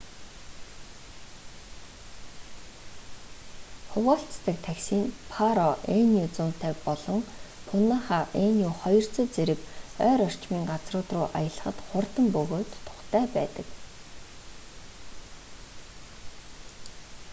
[3.91, 5.69] хуваалцдаг такси нь паро
[6.13, 7.19] nu 150 болон
[7.67, 8.19] пунаха
[8.57, 9.59] nu200 зэрэг
[10.07, 13.67] ойр орчмын газрууд руу аялахад хурдан бөгөөд тухтай байдаг